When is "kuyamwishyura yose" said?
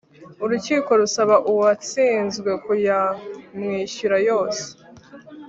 2.63-4.65